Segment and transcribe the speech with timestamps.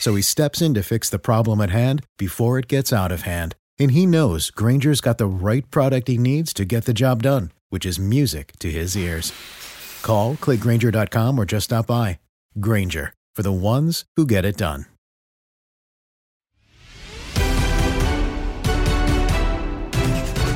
[0.00, 3.22] So he steps in to fix the problem at hand before it gets out of
[3.22, 3.54] hand.
[3.78, 7.52] And he knows Granger's got the right product he needs to get the job done,
[7.68, 9.32] which is music to his ears.
[10.02, 12.18] Call, clickgranger.com, or just stop by.
[12.60, 14.86] Granger, for the ones who get it done.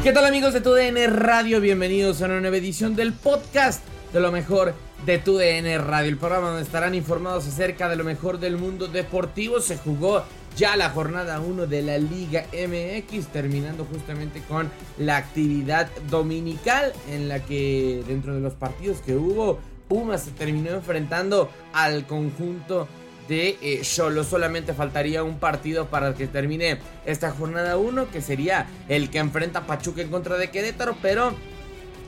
[0.03, 1.61] ¿Qué tal amigos de TUDN Radio?
[1.61, 4.75] Bienvenidos a una nueva edición del podcast de lo mejor
[5.07, 9.61] de TUDN Radio, el programa donde estarán informados acerca de lo mejor del mundo deportivo.
[9.61, 10.25] Se jugó
[10.57, 17.29] ya la jornada 1 de la Liga MX, terminando justamente con la actividad dominical en
[17.29, 22.87] la que dentro de los partidos que hubo, Pumas se terminó enfrentando al conjunto
[23.29, 24.23] de Solo.
[24.23, 29.67] Solamente faltaría un partido para que termine esta jornada 1, que sería el que enfrenta
[29.67, 31.33] Pachuca en contra de Querétaro, pero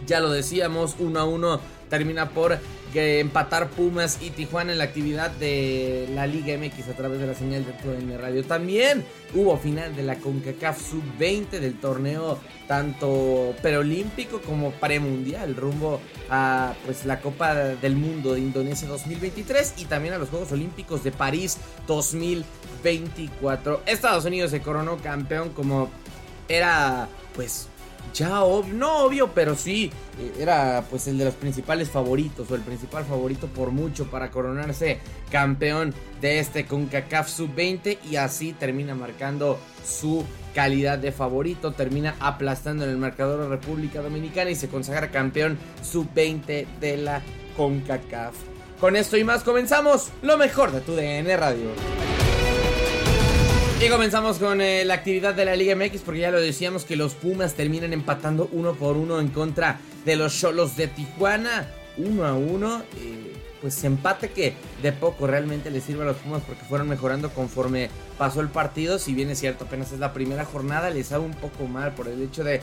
[0.07, 2.59] ya lo decíamos, 1 a 1 termina por
[2.93, 7.27] que empatar Pumas y Tijuana en la actividad de la Liga MX a través de
[7.27, 8.45] la señal de TUDN Radio.
[8.45, 9.05] También
[9.35, 12.39] hubo final de la CONCACAF Sub-20 del torneo
[12.69, 19.85] tanto preolímpico como premundial rumbo a pues la Copa del Mundo de Indonesia 2023 y
[19.87, 23.83] también a los Juegos Olímpicos de París 2024.
[23.87, 25.91] Estados Unidos se coronó campeón como
[26.49, 27.69] era pues
[28.15, 29.91] ya obvio, no obvio, pero sí
[30.39, 34.99] era pues el de los principales favoritos o el principal favorito por mucho para coronarse
[35.31, 40.25] campeón de este CONCACAF Sub-20 y así termina marcando su
[40.55, 45.59] calidad de favorito, termina aplastando en el marcador a República Dominicana y se consagra campeón
[45.83, 47.23] Sub-20 de la
[47.57, 48.35] CONCACAF.
[48.81, 52.12] Con esto y más comenzamos lo mejor de tu DN Radio.
[53.85, 56.95] Y comenzamos con eh, la actividad de la Liga MX porque ya lo decíamos que
[56.95, 61.67] los Pumas terminan empatando uno por uno en contra de los Cholos de Tijuana.
[61.97, 62.85] Uno a uno.
[63.01, 67.31] Eh, pues empate que de poco realmente les sirve a los Pumas porque fueron mejorando
[67.31, 69.01] conforme pasó el partido.
[69.01, 72.07] Si bien es cierto, apenas es la primera jornada, les sabe un poco mal por
[72.07, 72.61] el hecho de eh,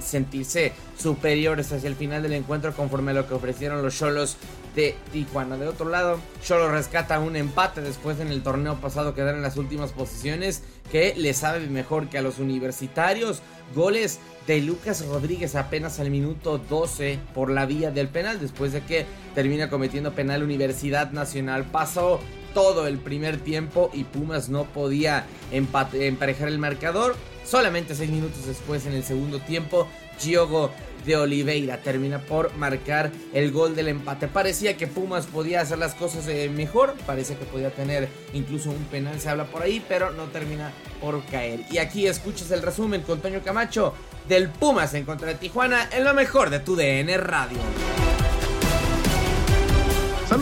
[0.00, 4.36] sentirse superiores hacia el final del encuentro conforme a lo que ofrecieron los Cholos
[4.74, 5.56] de Tijuana.
[5.56, 9.56] De otro lado, Cholo rescata un empate después en el torneo pasado quedar en las
[9.56, 13.42] últimas posiciones que le sabe mejor que a los universitarios.
[13.74, 18.80] Goles de Lucas Rodríguez apenas al minuto 12 por la vía del penal después de
[18.82, 21.64] que termina cometiendo penal Universidad Nacional.
[21.66, 22.20] Pasó
[22.54, 27.14] todo el primer tiempo y Pumas no podía emparejar el marcador.
[27.44, 29.86] Solamente seis minutos después en el segundo tiempo,
[30.18, 30.70] Giogo
[31.04, 34.28] de Oliveira termina por marcar el gol del empate.
[34.28, 39.20] Parecía que Pumas podía hacer las cosas mejor, parecía que podía tener incluso un penal,
[39.20, 41.60] se habla por ahí, pero no termina por caer.
[41.70, 43.94] Y aquí escuchas el resumen con Toño Camacho
[44.28, 47.58] del Pumas en contra de Tijuana en lo mejor de tu DN Radio.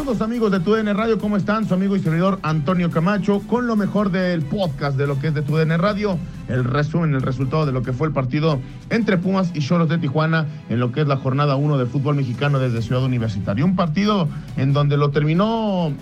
[0.08, 1.68] Amigos de TUDN Radio, ¿cómo están?
[1.68, 5.34] Su amigo y servidor Antonio Camacho con lo mejor del podcast de lo que es
[5.34, 6.18] de TUDN Radio,
[6.48, 8.58] el resumen, el resultado de lo que fue el partido
[8.88, 12.14] entre Pumas y Cholos de Tijuana en lo que es la jornada 1 del fútbol
[12.16, 13.62] mexicano desde Ciudad Universitaria.
[13.66, 15.92] Un partido en donde lo terminó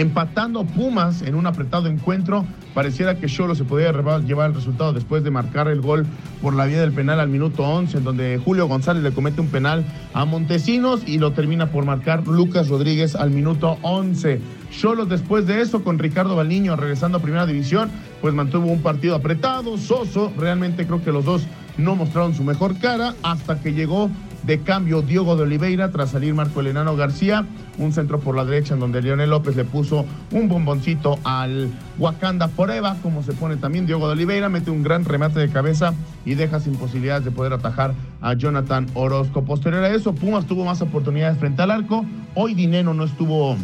[0.00, 2.44] empatando Pumas en un apretado encuentro.
[2.74, 6.06] Pareciera que Cholo se podía llevar el resultado después de marcar el gol
[6.40, 9.48] por la vía del penal al minuto 11, en donde Julio González le comete un
[9.48, 9.84] penal
[10.14, 14.40] a Montesinos y lo termina por marcar Lucas Rodríguez al minuto 11.
[14.70, 17.90] Cholos después de eso, con Ricardo Balniño regresando a primera división,
[18.20, 20.32] pues mantuvo un partido apretado, soso.
[20.36, 21.46] Realmente creo que los dos
[21.78, 24.10] no mostraron su mejor cara hasta que llegó
[24.48, 27.44] de cambio Diogo de Oliveira tras salir Marco Elenano García,
[27.76, 31.68] un centro por la derecha en donde Leonel López le puso un bomboncito al
[31.98, 35.92] Wakanda Forever, como se pone también Diogo de Oliveira, mete un gran remate de cabeza
[36.24, 37.92] y deja sin posibilidades de poder atajar
[38.22, 39.44] a Jonathan Orozco.
[39.44, 43.54] Posterior a eso, Pumas tuvo más oportunidades frente al arco, hoy Dineno no estuvo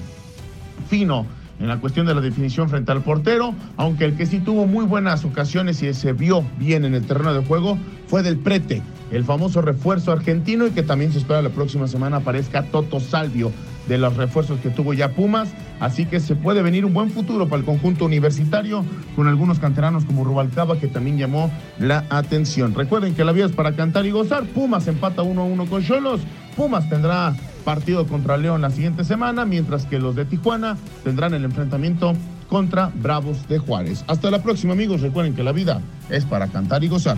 [0.90, 1.24] fino
[1.60, 4.84] en la cuestión de la definición frente al portero, aunque el que sí tuvo muy
[4.84, 9.24] buenas ocasiones y se vio bien en el terreno de juego fue del Prete, el
[9.24, 13.52] famoso refuerzo argentino y que también se espera la próxima semana aparezca Toto Salvio
[13.88, 17.48] de los refuerzos que tuvo ya Pumas, así que se puede venir un buen futuro
[17.48, 18.84] para el conjunto universitario
[19.14, 22.74] con algunos canteranos como Rubalcaba que también llamó la atención.
[22.74, 25.82] Recuerden que la vida es para cantar y gozar, Pumas empata 1 a 1 con
[25.82, 26.22] Cholos,
[26.56, 31.44] Pumas tendrá partido contra León la siguiente semana, mientras que los de Tijuana tendrán el
[31.44, 32.12] enfrentamiento
[32.48, 34.04] contra Bravos de Juárez.
[34.06, 35.80] Hasta la próxima amigos, recuerden que la vida
[36.10, 37.16] es para cantar y gozar.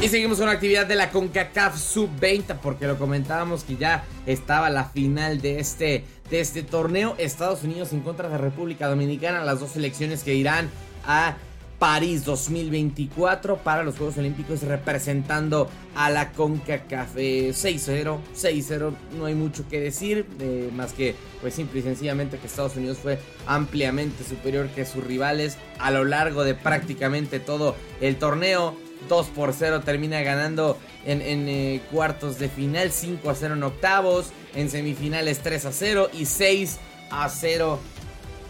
[0.00, 4.68] Y seguimos con la actividad de la CONCACAF Sub-20 porque lo comentábamos que ya estaba
[4.70, 7.14] la final de este, de este torneo.
[7.18, 10.68] Estados Unidos en contra de República Dominicana, las dos selecciones que irán
[11.06, 11.36] a
[11.84, 19.68] París 2024 para los Juegos Olímpicos representando a la CONCACAF 6-0, 6-0, no hay mucho
[19.68, 24.68] que decir, eh, más que pues simple y sencillamente que Estados Unidos fue ampliamente superior
[24.68, 28.74] que sus rivales a lo largo de prácticamente todo el torneo.
[29.10, 34.32] 2 por 0 termina ganando en, eh, cuartos de final, 5 a 0 en octavos,
[34.54, 36.78] en semifinales 3 a 0 y 6
[37.10, 37.78] a 0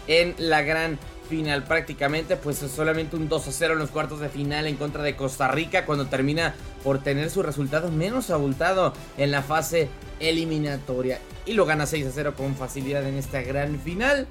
[0.06, 4.20] en la gran final prácticamente, pues es solamente un 2 a 0 en los cuartos
[4.20, 8.92] de final en contra de Costa Rica cuando termina por tener su resultado menos abultado
[9.16, 9.88] en la fase
[10.20, 14.26] eliminatoria y lo gana 6 a 0 con facilidad en esta gran final.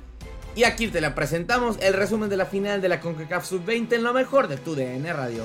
[0.56, 4.04] Y aquí te la presentamos, el resumen de la final de la CONCACAF Sub-20 en
[4.04, 5.44] lo mejor de tu DN Radio.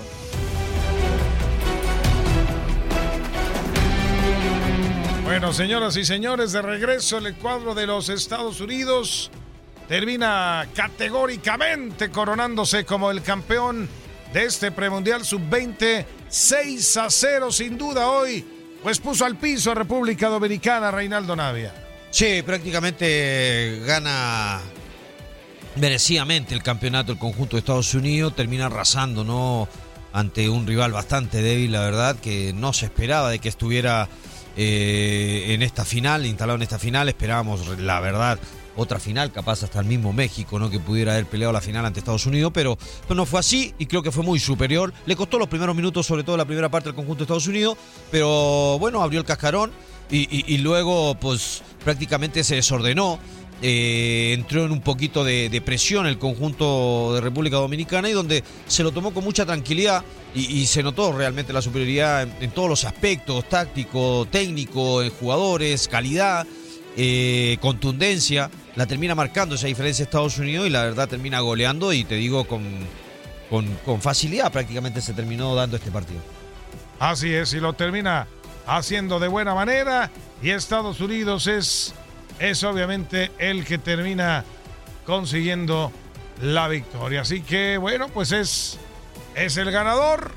[5.24, 9.30] Bueno, señoras y señores, de regreso el cuadro de los Estados Unidos
[9.88, 13.88] termina categóricamente coronándose como el campeón
[14.32, 18.44] de este premundial sub-20, 6 a 0 sin duda hoy,
[18.82, 21.73] pues puso al piso a República Dominicana Reinaldo Navia.
[22.11, 24.61] Sí, prácticamente gana
[25.76, 29.69] merecidamente el campeonato el conjunto de Estados Unidos, termina arrasando, ¿no?
[30.12, 34.08] Ante un rival bastante débil, la verdad, que no se esperaba de que estuviera
[34.56, 37.08] eh, en esta final, instalado en esta final.
[37.08, 38.38] Esperábamos, la verdad,
[38.78, 40.70] otra final, capaz hasta el mismo México, ¿no?
[40.70, 42.78] Que pudiera haber peleado la final ante Estados Unidos, pero,
[43.08, 44.94] no fue así y creo que fue muy superior.
[45.04, 47.76] Le costó los primeros minutos, sobre todo la primera parte del conjunto de Estados Unidos,
[48.12, 49.72] pero bueno, abrió el cascarón
[50.10, 53.19] y, luego, pues prácticamente se desordenó.
[53.60, 58.84] Eh, entró en un poquito de, presión el conjunto de República Dominicana y donde se
[58.84, 60.04] lo tomó con mucha tranquilidad
[60.36, 66.46] y, se notó realmente la superioridad en, todos los aspectos, táctico, técnico, en jugadores, calidad,
[67.00, 68.50] eh, contundencia.
[68.74, 72.44] La termina marcando esa diferencia Estados Unidos y la verdad termina goleando y te digo
[72.48, 72.64] con,
[73.48, 76.20] con, facilidad prácticamente se terminó dando este partido.
[76.98, 78.26] Así es, y lo termina
[78.66, 80.10] haciendo de buena manera
[80.42, 81.94] y Estados Unidos es,
[82.40, 84.44] es obviamente el que termina
[85.06, 85.92] consiguiendo
[86.42, 87.20] la victoria.
[87.20, 88.80] Así que bueno, pues es
[89.37, 90.32] es el ganador,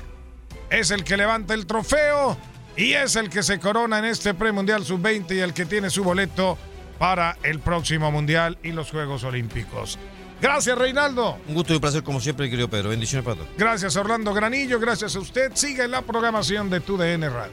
[0.70, 2.38] es el que levanta el trofeo
[2.76, 6.04] y es el que se corona en este premundial sub-20 y el que tiene su
[6.04, 6.56] boleto
[6.98, 9.98] para el próximo mundial y los Juegos Olímpicos.
[10.40, 11.38] Gracias, Reinaldo.
[11.46, 12.90] Un gusto y un placer, como siempre, querido Pedro.
[12.90, 13.48] Bendiciones para todos.
[13.56, 14.80] Gracias, Orlando Granillo.
[14.80, 15.52] Gracias a usted.
[15.54, 17.52] Sigue la programación de tu DN Radio.